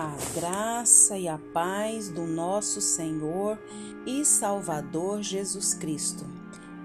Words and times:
A 0.00 0.14
graça 0.32 1.18
e 1.18 1.26
a 1.26 1.36
paz 1.52 2.08
do 2.08 2.24
nosso 2.24 2.80
Senhor 2.80 3.60
e 4.06 4.24
Salvador 4.24 5.22
Jesus 5.22 5.74
Cristo. 5.74 6.24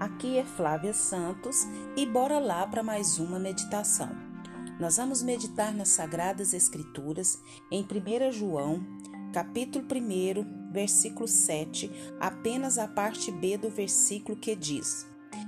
Aqui 0.00 0.36
é 0.36 0.44
Flávia 0.44 0.92
Santos 0.92 1.64
e 1.96 2.04
bora 2.06 2.40
lá 2.40 2.66
para 2.66 2.82
mais 2.82 3.20
uma 3.20 3.38
meditação. 3.38 4.10
Nós 4.80 4.96
vamos 4.96 5.22
meditar 5.22 5.72
nas 5.72 5.90
Sagradas 5.90 6.52
Escrituras 6.52 7.40
em 7.70 7.84
1 7.84 8.32
João, 8.32 8.84
capítulo 9.32 9.84
1, 9.84 10.72
versículo 10.72 11.28
7, 11.28 11.92
apenas 12.18 12.78
a 12.78 12.88
parte 12.88 13.30
B 13.30 13.56
do 13.56 13.70
versículo 13.70 14.36
que 14.36 14.56
diz: 14.56 15.06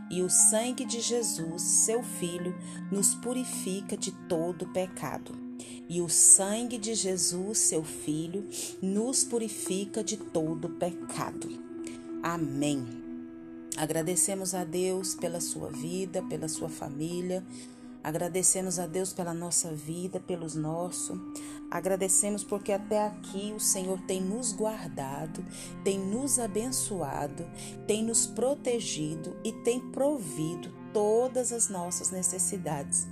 E 0.09 0.23
o 0.23 0.31
sangue 0.31 0.85
de 0.85 1.01
Jesus, 1.01 1.63
seu 1.63 2.01
Filho, 2.05 2.55
nos 2.93 3.17
purifica 3.17 3.97
de 3.97 4.13
todo 4.29 4.69
pecado 4.69 5.46
e 5.89 6.01
o 6.01 6.09
sangue 6.09 6.79
de 6.79 6.95
Jesus, 6.95 7.59
seu 7.59 7.85
Filho, 7.85 8.47
nos 8.83 9.25
purifica 9.25 10.03
de 10.03 10.17
todo 10.17 10.69
pecado. 10.71 11.49
Amém. 12.23 12.85
Agradecemos 13.77 14.55
a 14.55 14.65
Deus 14.65 15.15
pela 15.15 15.41
sua 15.41 15.71
vida, 15.71 16.23
pela 16.23 16.49
sua 16.49 16.69
família. 16.69 17.45
Agradecemos 18.03 18.79
a 18.79 18.87
Deus 18.87 19.13
pela 19.13 19.35
nossa 19.35 19.73
vida, 19.73 20.19
pelos 20.19 20.55
nossos. 20.55 21.19
Agradecemos 21.71 22.45
porque 22.45 22.73
até 22.73 23.05
aqui 23.05 23.53
o 23.55 23.61
Senhor 23.61 24.01
tem 24.03 24.21
nos 24.21 24.53
guardado, 24.53 25.45
tem 25.83 25.99
nos 25.99 26.39
abençoado, 26.39 27.45
tem 27.87 28.05
nos 28.05 28.27
protegido 28.27 29.37
e 29.45 29.53
tem 29.53 29.81
provido 29.91 30.73
todas 30.93 31.53
as 31.53 31.69
nossas 31.69 32.11
necessidades 32.11 33.07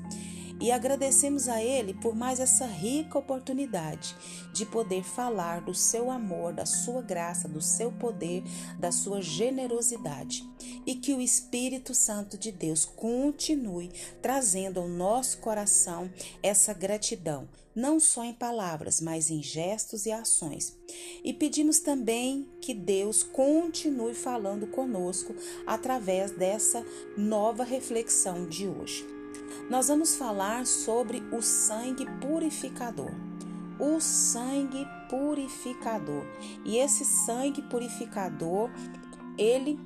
e 0.60 0.70
agradecemos 0.70 1.48
a 1.48 1.62
Ele 1.62 1.94
por 1.94 2.14
mais 2.14 2.40
essa 2.40 2.66
rica 2.66 3.18
oportunidade 3.18 4.16
de 4.52 4.64
poder 4.64 5.02
falar 5.02 5.60
do 5.60 5.74
seu 5.74 6.10
amor, 6.10 6.52
da 6.52 6.64
sua 6.64 7.02
graça, 7.02 7.48
do 7.48 7.60
seu 7.60 7.90
poder, 7.92 8.42
da 8.78 8.92
sua 8.92 9.20
generosidade. 9.20 10.48
E 10.86 10.94
que 10.94 11.12
o 11.12 11.20
Espírito 11.20 11.94
Santo 11.94 12.38
de 12.38 12.52
Deus 12.52 12.84
continue 12.84 13.90
trazendo 14.22 14.80
ao 14.80 14.88
nosso 14.88 15.38
coração 15.38 16.10
essa 16.42 16.72
gratidão, 16.72 17.48
não 17.74 17.98
só 17.98 18.24
em 18.24 18.32
palavras, 18.32 19.00
mas 19.00 19.30
em 19.30 19.42
gestos 19.42 20.06
e 20.06 20.12
ações. 20.12 20.76
E 21.22 21.32
pedimos 21.32 21.80
também 21.80 22.48
que 22.60 22.72
Deus 22.72 23.22
continue 23.22 24.14
falando 24.14 24.66
conosco 24.66 25.34
através 25.66 26.30
dessa 26.30 26.84
nova 27.16 27.64
reflexão 27.64 28.46
de 28.46 28.68
hoje 28.68 29.13
nós 29.70 29.88
vamos 29.88 30.14
falar 30.14 30.66
sobre 30.66 31.22
o 31.32 31.40
sangue 31.40 32.06
purificador. 32.20 33.10
O 33.78 34.00
sangue 34.00 34.86
purificador. 35.08 36.24
E 36.64 36.76
esse 36.76 37.04
sangue 37.04 37.62
purificador, 37.62 38.70
ele 39.36 39.78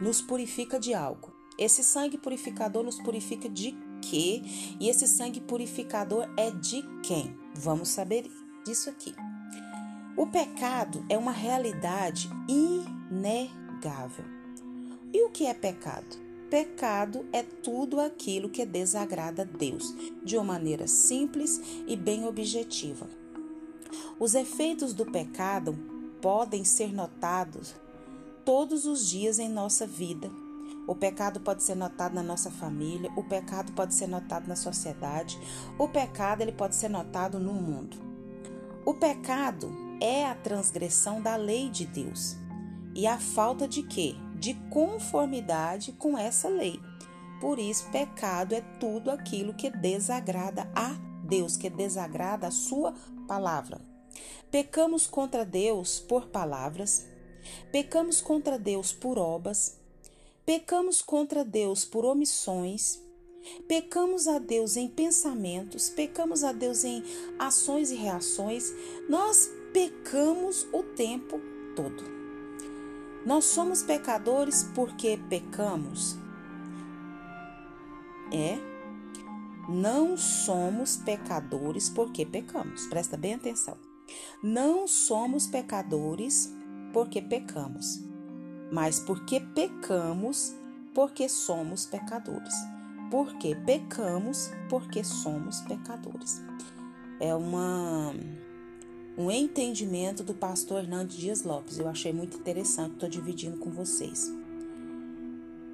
nos 0.00 0.20
purifica 0.20 0.78
de 0.78 0.94
algo. 0.94 1.32
Esse 1.58 1.84
sangue 1.84 2.18
purificador 2.18 2.82
nos 2.82 3.00
purifica 3.00 3.48
de 3.48 3.76
quê? 4.02 4.42
E 4.80 4.88
esse 4.88 5.06
sangue 5.06 5.40
purificador 5.40 6.28
é 6.36 6.50
de 6.50 6.82
quem? 7.02 7.38
Vamos 7.54 7.88
saber 7.88 8.30
disso 8.64 8.90
aqui. 8.90 9.14
O 10.16 10.26
pecado 10.26 11.04
é 11.08 11.16
uma 11.16 11.32
realidade 11.32 12.28
inegável. 12.48 14.24
E 15.12 15.22
o 15.24 15.30
que 15.30 15.46
é 15.46 15.54
pecado? 15.54 16.29
Pecado 16.50 17.24
é 17.32 17.44
tudo 17.44 18.00
aquilo 18.00 18.48
que 18.48 18.66
desagrada 18.66 19.42
a 19.42 19.44
Deus, 19.44 19.94
de 20.24 20.36
uma 20.36 20.42
maneira 20.54 20.88
simples 20.88 21.60
e 21.86 21.94
bem 21.94 22.26
objetiva. 22.26 23.06
Os 24.18 24.34
efeitos 24.34 24.92
do 24.92 25.06
pecado 25.06 25.78
podem 26.20 26.64
ser 26.64 26.92
notados 26.92 27.72
todos 28.44 28.84
os 28.84 29.08
dias 29.08 29.38
em 29.38 29.48
nossa 29.48 29.86
vida. 29.86 30.28
O 30.88 30.94
pecado 30.96 31.38
pode 31.38 31.62
ser 31.62 31.76
notado 31.76 32.14
na 32.14 32.22
nossa 32.22 32.50
família, 32.50 33.12
o 33.14 33.22
pecado 33.22 33.70
pode 33.70 33.94
ser 33.94 34.08
notado 34.08 34.48
na 34.48 34.56
sociedade, 34.56 35.38
o 35.78 35.86
pecado 35.86 36.40
ele 36.40 36.50
pode 36.50 36.74
ser 36.74 36.88
notado 36.88 37.38
no 37.38 37.54
mundo. 37.54 37.96
O 38.84 38.94
pecado 38.94 39.70
é 40.00 40.26
a 40.26 40.34
transgressão 40.34 41.22
da 41.22 41.36
lei 41.36 41.70
de 41.70 41.86
Deus. 41.86 42.36
E 42.92 43.06
a 43.06 43.20
falta 43.20 43.68
de 43.68 43.84
quê? 43.84 44.16
De 44.40 44.54
conformidade 44.70 45.92
com 45.92 46.16
essa 46.16 46.48
lei. 46.48 46.80
Por 47.40 47.58
isso, 47.58 47.88
pecado 47.90 48.54
é 48.54 48.62
tudo 48.80 49.10
aquilo 49.10 49.54
que 49.54 49.70
desagrada 49.70 50.70
a 50.74 50.94
Deus, 51.22 51.56
que 51.56 51.70
desagrada 51.70 52.48
a 52.48 52.50
Sua 52.50 52.94
palavra. 53.28 53.80
Pecamos 54.50 55.06
contra 55.06 55.44
Deus 55.44 56.00
por 56.00 56.26
palavras, 56.26 57.06
pecamos 57.70 58.20
contra 58.20 58.58
Deus 58.58 58.92
por 58.92 59.18
obras, 59.18 59.78
pecamos 60.44 61.00
contra 61.00 61.44
Deus 61.44 61.84
por 61.84 62.04
omissões, 62.04 63.00
pecamos 63.68 64.26
a 64.26 64.38
Deus 64.38 64.76
em 64.76 64.88
pensamentos, 64.88 65.88
pecamos 65.88 66.42
a 66.42 66.52
Deus 66.52 66.82
em 66.82 67.04
ações 67.38 67.90
e 67.90 67.94
reações, 67.94 68.72
nós 69.08 69.48
pecamos 69.72 70.66
o 70.72 70.82
tempo 70.82 71.40
todo. 71.76 72.19
Nós 73.24 73.44
somos 73.44 73.82
pecadores 73.82 74.64
porque 74.74 75.20
pecamos? 75.28 76.16
É. 78.32 78.58
Não 79.68 80.16
somos 80.16 80.96
pecadores 80.96 81.90
porque 81.90 82.24
pecamos. 82.24 82.86
Presta 82.86 83.16
bem 83.16 83.34
atenção. 83.34 83.76
Não 84.42 84.88
somos 84.88 85.46
pecadores 85.46 86.52
porque 86.92 87.20
pecamos, 87.20 88.00
mas 88.72 88.98
porque 88.98 89.38
pecamos 89.38 90.54
porque 90.94 91.28
somos 91.28 91.86
pecadores. 91.86 92.54
Porque 93.10 93.54
pecamos 93.54 94.50
porque 94.68 95.04
somos 95.04 95.60
pecadores. 95.62 96.42
É 97.20 97.34
uma 97.34 98.14
um 99.20 99.30
entendimento 99.30 100.22
do 100.22 100.32
pastor 100.32 100.82
Hernandes 100.82 101.16
Dias 101.16 101.42
Lopes. 101.42 101.78
Eu 101.78 101.88
achei 101.88 102.10
muito 102.12 102.38
interessante, 102.38 102.94
estou 102.94 103.08
dividindo 103.08 103.58
com 103.58 103.70
vocês. 103.70 104.32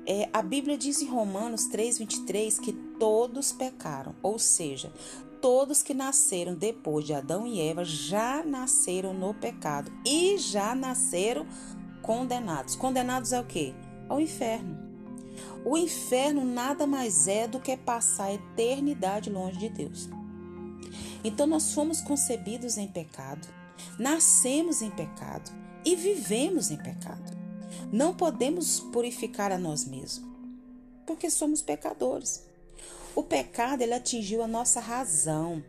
É, 0.04 0.28
a 0.32 0.42
Bíblia 0.42 0.76
diz 0.76 1.00
em 1.00 1.06
Romanos 1.06 1.68
3,23 1.68 2.60
que 2.60 2.72
todos 2.72 3.52
pecaram, 3.52 4.14
ou 4.20 4.38
seja, 4.38 4.92
todos 5.40 5.82
que 5.82 5.94
nasceram 5.94 6.54
depois 6.54 7.04
de 7.04 7.14
Adão 7.14 7.46
e 7.46 7.60
Eva 7.60 7.84
já 7.84 8.44
nasceram 8.44 9.14
no 9.14 9.32
pecado 9.32 9.92
e 10.04 10.36
já 10.38 10.74
nasceram 10.74 11.46
condenados. 12.02 12.74
Condenados 12.74 13.32
ao 13.32 13.44
quê? 13.44 13.74
Ao 14.08 14.20
inferno. 14.20 14.76
O 15.64 15.76
inferno 15.76 16.44
nada 16.44 16.86
mais 16.86 17.28
é 17.28 17.46
do 17.46 17.60
que 17.60 17.76
passar 17.76 18.26
a 18.26 18.34
eternidade 18.34 19.30
longe 19.30 19.58
de 19.58 19.68
Deus. 19.68 20.08
Então 21.26 21.44
nós 21.44 21.75
fomos 21.75 22.00
concebidos 22.00 22.78
em 22.78 22.87
pecado, 22.87 23.48
nascemos 23.98 24.81
em 24.81 24.92
pecado 24.92 25.50
e 25.84 25.97
vivemos 25.97 26.70
em 26.70 26.76
pecado. 26.76 27.37
Não 27.92 28.14
podemos 28.14 28.78
purificar 28.78 29.50
a 29.50 29.59
nós 29.59 29.84
mesmos, 29.84 30.25
porque 31.04 31.28
somos 31.28 31.60
pecadores. 31.60 32.47
O 33.12 33.25
pecado 33.25 33.82
ele 33.82 33.92
atingiu 33.92 34.41
a 34.41 34.47
nossa 34.47 34.78
razão. 34.78 35.65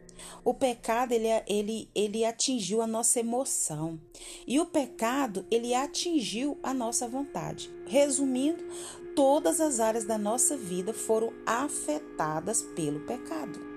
O 0.45 0.53
pecado 0.53 1.11
ele, 1.13 1.27
ele, 1.47 1.89
ele 1.95 2.23
atingiu 2.23 2.79
a 2.79 2.85
nossa 2.85 3.19
emoção. 3.19 3.99
E 4.45 4.59
o 4.59 4.65
pecado 4.67 5.43
ele 5.49 5.73
atingiu 5.73 6.59
a 6.61 6.71
nossa 6.71 7.07
vontade. 7.07 7.71
Resumindo, 7.87 8.63
todas 9.15 9.59
as 9.59 9.79
áreas 9.79 10.05
da 10.05 10.19
nossa 10.19 10.55
vida 10.55 10.93
foram 10.93 11.33
afetadas 11.47 12.61
pelo 12.61 12.99
pecado. 13.07 13.76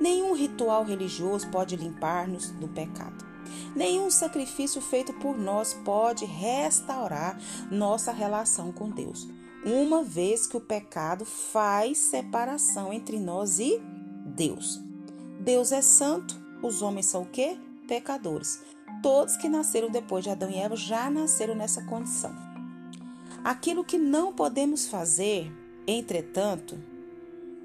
Nenhum 0.00 0.34
ritual 0.34 0.84
religioso 0.84 1.48
pode 1.48 1.76
limpar-nos 1.76 2.50
do 2.50 2.68
pecado. 2.68 3.24
Nenhum 3.74 4.10
sacrifício 4.10 4.80
feito 4.80 5.12
por 5.14 5.36
nós 5.36 5.74
pode 5.84 6.24
restaurar 6.24 7.38
nossa 7.70 8.12
relação 8.12 8.72
com 8.72 8.90
Deus, 8.90 9.28
uma 9.64 10.02
vez 10.02 10.46
que 10.46 10.56
o 10.56 10.60
pecado 10.60 11.24
faz 11.24 11.98
separação 11.98 12.92
entre 12.92 13.18
nós 13.18 13.58
e 13.58 13.80
Deus. 14.24 14.80
Deus 15.40 15.72
é 15.72 15.82
santo, 15.82 16.40
os 16.62 16.82
homens 16.82 17.06
são 17.06 17.22
o 17.22 17.26
quê? 17.26 17.58
Pecadores. 17.86 18.62
Todos 19.02 19.36
que 19.36 19.48
nasceram 19.48 19.90
depois 19.90 20.24
de 20.24 20.30
Adão 20.30 20.50
e 20.50 20.56
Eva 20.56 20.76
já 20.76 21.10
nasceram 21.10 21.54
nessa 21.54 21.82
condição. 21.84 22.34
Aquilo 23.42 23.84
que 23.84 23.96
não 23.96 24.32
podemos 24.32 24.86
fazer, 24.86 25.50
entretanto, 25.86 26.78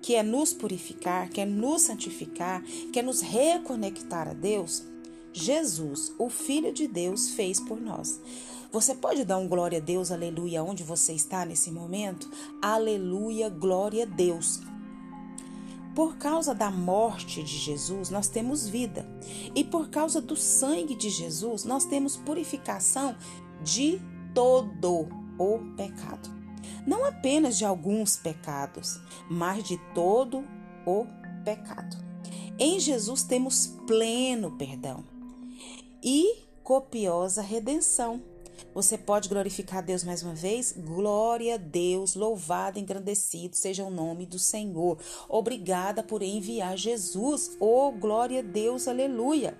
que 0.06 0.14
é 0.14 0.22
nos 0.22 0.54
purificar, 0.54 1.30
que 1.30 1.42
é 1.42 1.46
nos 1.46 1.82
santificar, 1.82 2.62
que 2.94 3.00
é 3.00 3.02
nos 3.02 3.22
reconectar 3.22 4.28
a 4.28 4.34
Deus, 4.34 4.84
Jesus, 5.34 6.14
o 6.20 6.30
Filho 6.30 6.72
de 6.72 6.88
Deus, 6.88 7.32
fez 7.32 7.60
por 7.60 7.82
nós. 7.82 8.22
Você 8.72 8.94
pode 8.94 9.26
dar 9.26 9.40
um 9.40 9.48
glória 9.48 9.80
a 9.80 9.82
Deus, 9.82 10.12
aleluia, 10.12 10.64
onde 10.64 10.84
você 10.84 11.14
está 11.14 11.44
nesse 11.44 11.72
momento? 11.72 12.30
Aleluia, 12.62 13.50
glória 13.50 14.04
a 14.04 14.06
Deus. 14.06 14.60
Por 15.96 16.18
causa 16.18 16.54
da 16.54 16.70
morte 16.70 17.42
de 17.42 17.58
Jesus, 17.58 18.12
nós 18.12 18.28
temos 18.28 18.68
vida. 18.68 19.10
E 19.56 19.64
por 19.64 19.90
causa 19.90 20.22
do 20.22 20.36
sangue 20.36 20.94
de 20.94 21.10
Jesus, 21.10 21.64
nós 21.64 21.84
temos 21.84 22.16
purificação 22.16 23.16
de 23.64 24.00
todo 24.36 25.10
o 25.40 25.58
pecado. 25.76 26.35
Não 26.86 27.06
apenas 27.06 27.58
de 27.58 27.66
alguns 27.66 28.18
pecados, 28.18 29.00
mas 29.30 29.64
de 29.64 29.78
todo 29.94 30.44
o 30.86 31.06
pecado. 31.44 31.98
Em 32.58 32.80
Jesus 32.80 33.24
temos 33.24 33.68
pleno 33.86 34.52
perdão 34.58 35.04
e 36.04 36.44
copiosa 36.64 37.42
redenção. 37.42 38.22
Você 38.74 38.98
pode 38.98 39.30
glorificar 39.30 39.84
Deus 39.84 40.04
mais 40.04 40.24
uma 40.24 40.34
vez? 40.34 40.74
Glória 40.78 41.56
a 41.56 41.58
Deus, 41.58 42.16
louvado, 42.16 42.80
engrandecido 42.80 43.56
seja 43.56 43.84
o 43.84 43.90
nome 43.90 44.26
do 44.26 44.40
Senhor. 44.40 44.98
Obrigada 45.30 46.04
por 46.04 46.22
enviar 46.22 46.78
Jesus. 46.78 47.56
Oh, 47.60 47.92
glória 47.92 48.40
a 48.40 48.44
Deus, 48.44 48.88
aleluia. 48.88 49.58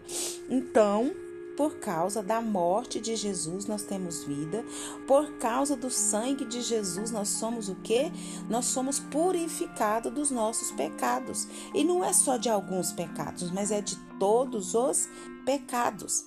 Então, 0.50 1.14
por 1.56 1.78
causa 1.78 2.22
da 2.22 2.42
morte 2.42 3.00
de 3.00 3.16
Jesus 3.16 3.66
nós 3.66 3.84
temos 3.84 4.24
vida. 4.24 4.66
Por 5.08 5.34
causa 5.38 5.76
do 5.76 5.90
sangue 5.90 6.46
de 6.46 6.62
Jesus 6.62 7.12
nós 7.12 7.30
somos 7.30 7.70
o 7.70 7.76
quê? 7.76 8.12
Nós 8.50 8.66
somos 8.66 9.00
purificados 9.00 10.12
dos 10.12 10.32
nossos 10.32 10.72
pecados. 10.72 11.48
E 11.74 11.84
não 11.84 12.04
é 12.04 12.14
só 12.14 12.38
de 12.38 12.50
alguns 12.50 12.92
pecados, 12.92 13.52
mas 13.52 13.72
é 13.72 13.82
de 13.82 13.96
todos 14.20 14.74
os 14.74 15.08
pecados. 15.46 16.26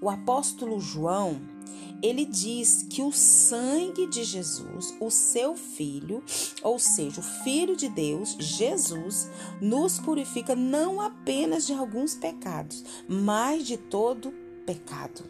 O 0.00 0.08
apóstolo 0.08 0.78
João, 0.80 1.40
ele 2.02 2.24
diz 2.24 2.86
que 2.88 3.02
o 3.02 3.12
sangue 3.12 4.06
de 4.06 4.22
Jesus, 4.24 4.94
o 5.00 5.10
seu 5.10 5.56
filho, 5.56 6.22
ou 6.62 6.78
seja, 6.78 7.20
o 7.20 7.42
filho 7.44 7.76
de 7.76 7.88
Deus, 7.88 8.36
Jesus, 8.38 9.28
nos 9.60 9.98
purifica 9.98 10.54
não 10.54 11.00
apenas 11.00 11.66
de 11.66 11.72
alguns 11.72 12.14
pecados, 12.14 12.84
mas 13.08 13.66
de 13.66 13.76
todo 13.76 14.32
pecado. 14.64 15.24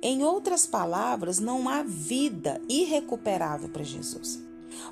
Em 0.00 0.22
outras 0.22 0.66
palavras, 0.66 1.40
não 1.40 1.68
há 1.68 1.82
vida 1.82 2.60
irrecuperável 2.68 3.68
para 3.68 3.82
Jesus. 3.82 4.42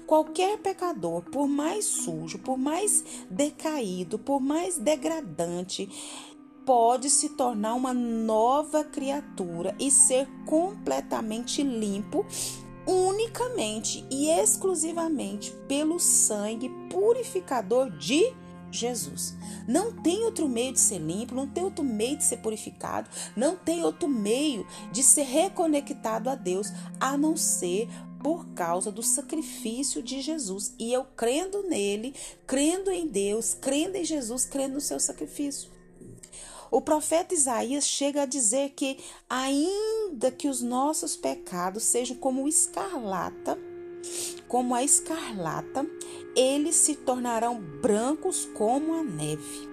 Qualquer 0.06 0.58
pecador, 0.58 1.22
por 1.22 1.48
mais 1.48 1.84
sujo, 1.84 2.38
por 2.38 2.56
mais 2.56 3.04
decaído, 3.30 4.18
por 4.18 4.40
mais 4.40 4.78
degradante, 4.78 5.88
pode 6.64 7.10
se 7.10 7.30
tornar 7.30 7.74
uma 7.74 7.92
nova 7.92 8.84
criatura 8.84 9.74
e 9.78 9.90
ser 9.90 10.28
completamente 10.46 11.62
limpo 11.62 12.24
unicamente 12.86 14.04
e 14.10 14.28
exclusivamente 14.28 15.52
pelo 15.68 15.98
sangue 15.98 16.68
purificador 16.90 17.90
de 17.90 18.32
Jesus. 18.70 19.34
Não 19.68 19.92
tem 19.92 20.24
outro 20.24 20.48
meio 20.48 20.72
de 20.72 20.80
ser 20.80 20.98
limpo, 20.98 21.34
não 21.34 21.46
tem 21.46 21.62
outro 21.62 21.84
meio 21.84 22.16
de 22.16 22.24
ser 22.24 22.38
purificado, 22.38 23.08
não 23.36 23.54
tem 23.54 23.84
outro 23.84 24.08
meio 24.08 24.66
de 24.90 25.02
ser 25.02 25.22
reconectado 25.22 26.28
a 26.28 26.34
Deus 26.34 26.72
a 26.98 27.16
não 27.16 27.36
ser 27.36 27.88
por 28.22 28.46
causa 28.54 28.90
do 28.90 29.02
sacrifício 29.02 30.02
de 30.02 30.20
Jesus. 30.20 30.74
E 30.78 30.92
eu 30.92 31.04
crendo 31.04 31.62
nele, 31.64 32.14
crendo 32.46 32.90
em 32.90 33.06
Deus, 33.06 33.54
crendo 33.54 33.96
em 33.96 34.04
Jesus, 34.04 34.44
crendo 34.44 34.74
no 34.74 34.80
seu 34.80 34.98
sacrifício. 34.98 35.70
O 36.72 36.80
profeta 36.80 37.34
Isaías 37.34 37.86
chega 37.86 38.22
a 38.22 38.26
dizer 38.26 38.70
que, 38.70 38.96
ainda 39.28 40.30
que 40.30 40.48
os 40.48 40.62
nossos 40.62 41.14
pecados 41.14 41.82
sejam 41.82 42.16
como 42.16 42.48
escarlata, 42.48 43.58
como 44.48 44.74
a 44.74 44.82
escarlata, 44.82 45.86
eles 46.34 46.76
se 46.76 46.96
tornarão 46.96 47.60
brancos 47.60 48.46
como 48.54 48.94
a 48.94 49.02
neve. 49.02 49.68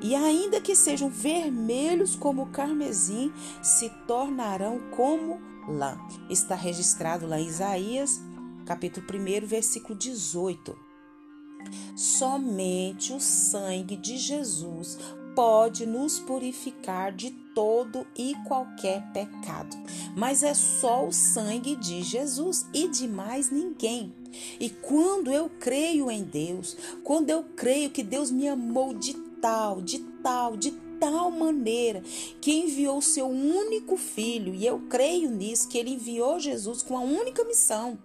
E 0.00 0.14
ainda 0.14 0.58
que 0.58 0.74
sejam 0.74 1.10
vermelhos 1.10 2.16
como 2.16 2.44
o 2.44 2.50
carmesim, 2.50 3.30
se 3.62 3.90
tornarão 4.06 4.80
como 4.96 5.38
lã. 5.68 6.00
Está 6.30 6.54
registrado 6.54 7.26
lá 7.26 7.38
em 7.38 7.46
Isaías, 7.46 8.22
capítulo 8.64 9.06
1, 9.06 9.46
versículo 9.46 9.94
18. 9.94 10.78
Somente 11.94 13.12
o 13.12 13.20
sangue 13.20 13.96
de 13.96 14.16
Jesus 14.16 14.98
pode 15.36 15.84
nos 15.84 16.18
purificar 16.18 17.12
de 17.12 17.30
todo 17.54 18.06
e 18.16 18.34
qualquer 18.48 19.02
pecado. 19.12 19.76
Mas 20.16 20.42
é 20.42 20.54
só 20.54 21.06
o 21.06 21.12
sangue 21.12 21.76
de 21.76 22.02
Jesus 22.02 22.66
e 22.72 22.88
de 22.88 23.06
mais 23.06 23.50
ninguém. 23.50 24.14
E 24.58 24.70
quando 24.70 25.30
eu 25.30 25.50
creio 25.60 26.10
em 26.10 26.24
Deus, 26.24 26.74
quando 27.04 27.28
eu 27.28 27.44
creio 27.54 27.90
que 27.90 28.02
Deus 28.02 28.30
me 28.30 28.48
amou 28.48 28.94
de 28.94 29.12
tal, 29.40 29.82
de 29.82 29.98
tal, 30.22 30.56
de 30.56 30.70
tal 30.98 31.30
maneira 31.30 32.02
que 32.40 32.52
enviou 32.52 33.02
seu 33.02 33.28
único 33.28 33.98
filho, 33.98 34.54
e 34.54 34.66
eu 34.66 34.80
creio 34.88 35.30
nisso, 35.30 35.68
que 35.68 35.76
ele 35.76 35.90
enviou 35.90 36.40
Jesus 36.40 36.82
com 36.82 36.96
a 36.96 37.02
única 37.02 37.44
missão. 37.44 37.98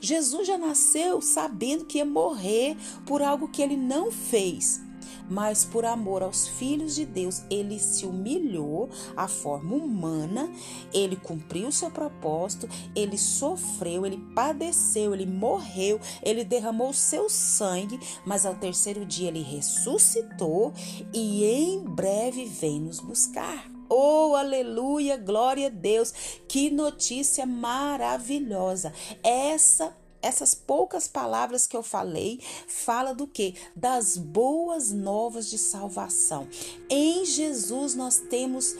Jesus 0.00 0.46
já 0.46 0.56
nasceu 0.56 1.20
sabendo 1.20 1.84
que 1.84 1.98
ia 1.98 2.04
morrer 2.04 2.76
por 3.04 3.20
algo 3.20 3.48
que 3.48 3.60
ele 3.60 3.76
não 3.76 4.12
fez 4.12 4.80
mas 5.28 5.64
por 5.64 5.84
amor 5.84 6.22
aos 6.22 6.46
filhos 6.48 6.94
de 6.94 7.04
Deus, 7.04 7.42
ele 7.50 7.78
se 7.78 8.06
humilhou 8.06 8.88
à 9.16 9.28
forma 9.28 9.76
humana, 9.76 10.50
ele 10.92 11.16
cumpriu 11.16 11.70
seu 11.70 11.90
propósito, 11.90 12.68
ele 12.94 13.18
sofreu, 13.18 14.06
ele 14.06 14.18
padeceu, 14.34 15.14
ele 15.14 15.26
morreu, 15.26 16.00
ele 16.22 16.44
derramou 16.44 16.92
seu 16.92 17.28
sangue, 17.28 17.98
mas 18.24 18.46
ao 18.46 18.54
terceiro 18.54 19.04
dia 19.04 19.28
ele 19.28 19.42
ressuscitou 19.42 20.72
e 21.12 21.44
em 21.44 21.80
breve 21.80 22.44
vem 22.44 22.80
nos 22.80 23.00
buscar. 23.00 23.68
Oh, 23.90 24.34
aleluia, 24.36 25.16
glória 25.16 25.68
a 25.68 25.70
Deus. 25.70 26.12
Que 26.46 26.70
notícia 26.70 27.46
maravilhosa. 27.46 28.92
Essa 29.22 29.96
essas 30.20 30.54
poucas 30.54 31.06
palavras 31.06 31.66
que 31.66 31.76
eu 31.76 31.82
falei 31.82 32.40
fala 32.66 33.14
do 33.14 33.26
que? 33.26 33.54
Das 33.74 34.16
boas 34.16 34.90
novas 34.90 35.48
de 35.48 35.58
salvação. 35.58 36.48
Em 36.90 37.24
Jesus 37.24 37.94
nós 37.94 38.18
temos 38.18 38.74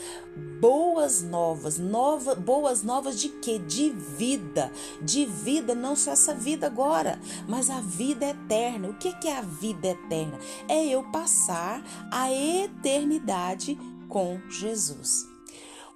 boas 0.61 1.23
novas, 1.23 1.79
nova, 1.79 2.35
boas 2.35 2.83
novas 2.83 3.21
de 3.21 3.29
quê? 3.29 3.59
De 3.59 3.91
vida, 3.91 4.73
de 5.03 5.25
vida, 5.27 5.75
não 5.75 5.95
só 5.95 6.13
essa 6.13 6.35
vida 6.35 6.67
agora, 6.67 7.21
mas 7.49 7.71
a 7.71 7.81
vida 7.81 8.27
eterna. 8.27 8.89
O 8.89 8.95
que 8.95 9.29
é 9.29 9.37
a 9.37 9.43
vida 9.43 9.89
eterna? 9.89 10.39
É 10.69 10.85
eu 10.85 11.05
passar 11.11 11.83
a 12.13 12.33
eternidade 12.33 13.79
com 14.09 14.41
Jesus. 14.49 15.27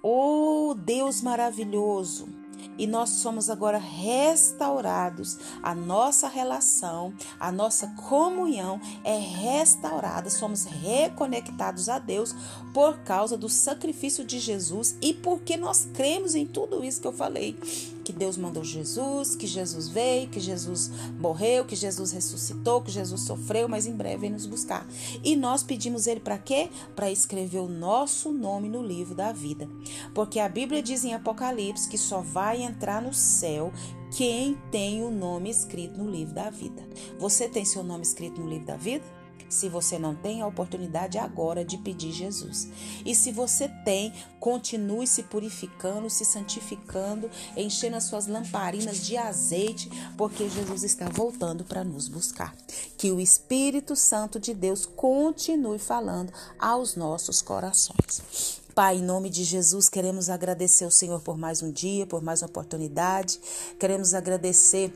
Oh, 0.01 0.75
Deus 0.77 1.21
maravilhoso! 1.21 2.42
E 2.77 2.87
nós 2.87 3.09
somos 3.09 3.49
agora 3.49 3.77
restaurados. 3.77 5.37
A 5.61 5.73
nossa 5.75 6.27
relação, 6.27 7.13
a 7.39 7.51
nossa 7.51 7.87
comunhão 7.87 8.79
é 9.03 9.17
restaurada, 9.17 10.29
somos 10.29 10.65
reconectados 10.65 11.89
a 11.89 11.99
Deus 11.99 12.35
por 12.73 12.99
causa 12.99 13.37
do 13.37 13.49
sacrifício 13.49 14.25
de 14.25 14.39
Jesus 14.39 14.97
e 15.01 15.13
porque 15.13 15.57
nós 15.57 15.87
cremos 15.93 16.35
em 16.35 16.45
tudo 16.45 16.83
isso 16.83 17.01
que 17.01 17.07
eu 17.07 17.13
falei 17.13 17.57
que 18.03 18.11
Deus 18.11 18.37
mandou 18.37 18.63
Jesus, 18.63 19.35
que 19.35 19.47
Jesus 19.47 19.87
veio, 19.87 20.27
que 20.27 20.39
Jesus 20.39 20.91
morreu, 21.17 21.65
que 21.65 21.75
Jesus 21.75 22.11
ressuscitou, 22.11 22.81
que 22.81 22.91
Jesus 22.91 23.21
sofreu, 23.21 23.67
mas 23.69 23.87
em 23.87 23.95
breve 23.95 24.17
vem 24.17 24.31
nos 24.31 24.45
buscar. 24.45 24.85
E 25.23 25.35
nós 25.35 25.63
pedimos 25.63 26.05
ele 26.05 26.19
para 26.19 26.37
quê? 26.37 26.69
Para 26.95 27.11
escrever 27.11 27.59
o 27.59 27.67
nosso 27.67 28.31
nome 28.31 28.69
no 28.69 28.83
livro 28.83 29.15
da 29.15 29.31
vida. 29.31 29.67
Porque 30.13 30.39
a 30.39 30.49
Bíblia 30.49 30.83
diz 30.83 31.03
em 31.03 31.13
Apocalipse 31.13 31.89
que 31.89 31.97
só 31.97 32.19
vai 32.19 32.62
entrar 32.63 33.01
no 33.01 33.13
céu 33.13 33.71
quem 34.15 34.55
tem 34.71 35.03
o 35.03 35.09
nome 35.09 35.49
escrito 35.49 35.97
no 35.97 36.09
livro 36.09 36.35
da 36.35 36.49
vida. 36.49 36.87
Você 37.19 37.49
tem 37.49 37.65
seu 37.65 37.83
nome 37.83 38.03
escrito 38.03 38.41
no 38.41 38.49
livro 38.49 38.67
da 38.67 38.77
vida? 38.77 39.03
Se 39.49 39.69
você 39.69 39.99
não 39.99 40.15
tem 40.15 40.41
a 40.41 40.47
oportunidade 40.47 41.19
agora 41.19 41.63
de 41.63 41.77
pedir 41.77 42.11
Jesus. 42.11 42.67
E 43.05 43.13
se 43.13 43.31
você 43.31 43.67
tem, 43.85 44.11
continue 44.39 45.05
se 45.05 45.23
purificando, 45.23 46.09
se 46.09 46.25
santificando, 46.25 47.29
enchendo 47.55 47.97
as 47.97 48.05
suas 48.05 48.25
lamparinas 48.25 49.05
de 49.05 49.15
azeite, 49.15 49.89
porque 50.17 50.49
Jesus 50.49 50.83
está 50.83 51.07
voltando 51.07 51.63
para 51.63 51.83
nos 51.83 52.07
buscar. 52.07 52.55
Que 52.97 53.11
o 53.11 53.19
Espírito 53.19 53.95
Santo 53.95 54.39
de 54.39 54.55
Deus 54.55 54.87
continue 54.87 55.77
falando 55.77 56.33
aos 56.57 56.95
nossos 56.95 57.39
corações. 57.39 58.62
Pai, 58.73 58.97
em 58.97 59.03
nome 59.03 59.29
de 59.29 59.43
Jesus, 59.43 59.87
queremos 59.87 60.31
agradecer 60.31 60.83
ao 60.83 60.89
Senhor 60.89 61.21
por 61.21 61.37
mais 61.37 61.61
um 61.61 61.71
dia, 61.71 62.07
por 62.07 62.23
mais 62.23 62.41
uma 62.41 62.47
oportunidade. 62.47 63.39
Queremos 63.79 64.15
agradecer 64.15 64.91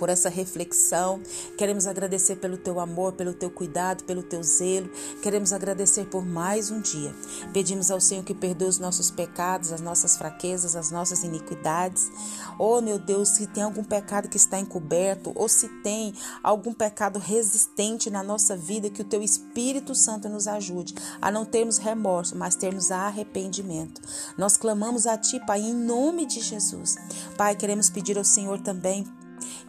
por 0.00 0.08
essa 0.08 0.30
reflexão. 0.30 1.20
Queremos 1.58 1.86
agradecer 1.86 2.36
pelo 2.36 2.56
teu 2.56 2.80
amor, 2.80 3.12
pelo 3.12 3.34
teu 3.34 3.50
cuidado, 3.50 4.02
pelo 4.04 4.22
teu 4.22 4.42
zelo. 4.42 4.90
Queremos 5.22 5.52
agradecer 5.52 6.06
por 6.06 6.24
mais 6.24 6.70
um 6.70 6.80
dia. 6.80 7.14
Pedimos 7.52 7.90
ao 7.90 8.00
Senhor 8.00 8.24
que 8.24 8.34
perdoe 8.34 8.66
os 8.66 8.78
nossos 8.78 9.10
pecados, 9.10 9.72
as 9.72 9.82
nossas 9.82 10.16
fraquezas, 10.16 10.74
as 10.74 10.90
nossas 10.90 11.22
iniquidades. 11.22 12.10
Oh, 12.58 12.80
meu 12.80 12.98
Deus, 12.98 13.28
se 13.28 13.46
tem 13.46 13.62
algum 13.62 13.84
pecado 13.84 14.28
que 14.28 14.38
está 14.38 14.58
encoberto 14.58 15.32
ou 15.34 15.48
se 15.48 15.68
tem 15.82 16.14
algum 16.42 16.72
pecado 16.72 17.18
resistente 17.18 18.08
na 18.08 18.22
nossa 18.22 18.56
vida, 18.56 18.88
que 18.88 19.02
o 19.02 19.04
teu 19.04 19.22
Espírito 19.22 19.94
Santo 19.94 20.30
nos 20.30 20.48
ajude 20.48 20.94
a 21.20 21.30
não 21.30 21.44
termos 21.44 21.76
remorso, 21.76 22.34
mas 22.34 22.56
termos 22.56 22.90
arrependimento. 22.90 24.00
Nós 24.38 24.56
clamamos 24.56 25.06
a 25.06 25.18
Ti, 25.18 25.38
Pai, 25.46 25.60
em 25.60 25.74
nome 25.74 26.24
de 26.24 26.40
Jesus. 26.40 26.96
Pai, 27.36 27.54
queremos 27.54 27.90
pedir 27.90 28.16
ao 28.16 28.24
Senhor 28.24 28.58
também 28.60 29.06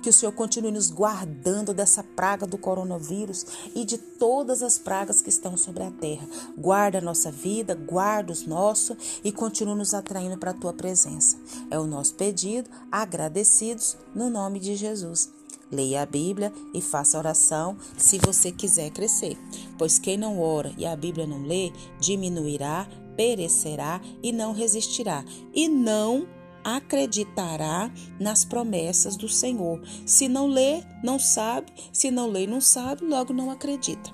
que 0.01 0.09
o 0.09 0.13
Senhor 0.13 0.31
continue 0.31 0.71
nos 0.71 0.89
guardando 0.89 1.73
dessa 1.73 2.03
praga 2.03 2.45
do 2.45 2.57
coronavírus 2.57 3.45
e 3.75 3.85
de 3.85 3.97
todas 3.97 4.63
as 4.63 4.77
pragas 4.77 5.21
que 5.21 5.29
estão 5.29 5.55
sobre 5.55 5.83
a 5.83 5.91
terra. 5.91 6.27
Guarda 6.57 6.97
a 6.97 7.01
nossa 7.01 7.31
vida, 7.31 7.75
guarda 7.75 8.31
os 8.31 8.45
nossos 8.45 9.21
e 9.23 9.31
continue 9.31 9.75
nos 9.75 9.93
atraindo 9.93 10.37
para 10.37 10.51
a 10.51 10.55
tua 10.55 10.73
presença. 10.73 11.37
É 11.69 11.79
o 11.79 11.85
nosso 11.85 12.15
pedido, 12.15 12.69
agradecidos 12.91 13.97
no 14.13 14.29
nome 14.29 14.59
de 14.59 14.75
Jesus. 14.75 15.29
Leia 15.71 16.01
a 16.01 16.05
Bíblia 16.05 16.51
e 16.73 16.81
faça 16.81 17.17
oração 17.17 17.77
se 17.97 18.17
você 18.17 18.51
quiser 18.51 18.89
crescer, 18.89 19.37
pois 19.77 19.97
quem 19.97 20.17
não 20.17 20.37
ora 20.37 20.73
e 20.77 20.85
a 20.85 20.95
Bíblia 20.95 21.25
não 21.25 21.43
lê, 21.43 21.71
diminuirá, 21.97 22.89
perecerá 23.15 24.01
e 24.21 24.33
não 24.33 24.51
resistirá, 24.51 25.23
e 25.53 25.69
não 25.69 26.27
acreditará 26.63 27.91
nas 28.19 28.45
promessas 28.45 29.15
do 29.15 29.27
Senhor. 29.27 29.81
Se 30.05 30.27
não 30.27 30.47
lê, 30.47 30.83
não 31.03 31.19
sabe, 31.19 31.71
se 31.91 32.11
não 32.11 32.27
lê, 32.27 32.45
não 32.47 32.61
sabe, 32.61 33.05
logo 33.05 33.33
não 33.33 33.49
acredita. 33.49 34.11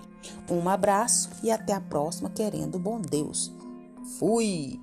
Um 0.50 0.68
abraço 0.68 1.30
e 1.44 1.52
até 1.52 1.74
a 1.74 1.82
próxima, 1.82 2.30
querendo 2.30 2.80
bom 2.80 3.00
Deus. 3.02 3.54
Fui! 4.18 4.80